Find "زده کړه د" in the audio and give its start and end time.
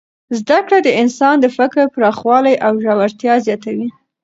0.39-0.89